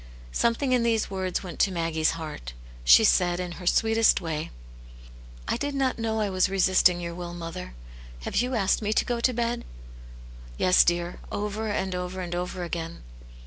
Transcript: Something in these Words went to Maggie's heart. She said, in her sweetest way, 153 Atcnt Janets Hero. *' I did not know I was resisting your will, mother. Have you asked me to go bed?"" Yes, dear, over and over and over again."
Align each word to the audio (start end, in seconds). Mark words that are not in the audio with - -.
Something 0.31 0.71
in 0.71 0.81
these 0.81 1.11
Words 1.11 1.43
went 1.43 1.59
to 1.59 1.71
Maggie's 1.71 2.13
heart. 2.17 2.53
She 2.83 3.03
said, 3.03 3.39
in 3.39 3.51
her 3.61 3.67
sweetest 3.67 4.19
way, 4.19 4.49
153 5.47 5.47
Atcnt 5.47 5.47
Janets 5.47 5.47
Hero. 5.47 5.53
*' 5.53 5.53
I 5.53 5.57
did 5.57 5.75
not 5.75 5.99
know 6.01 6.19
I 6.21 6.29
was 6.31 6.49
resisting 6.49 6.99
your 7.01 7.13
will, 7.13 7.33
mother. 7.35 7.75
Have 8.21 8.37
you 8.37 8.55
asked 8.55 8.81
me 8.81 8.93
to 8.93 9.05
go 9.05 9.21
bed?"" 9.21 9.63
Yes, 10.57 10.83
dear, 10.83 11.19
over 11.31 11.67
and 11.69 11.93
over 11.93 12.19
and 12.19 12.33
over 12.33 12.63
again." 12.63 13.03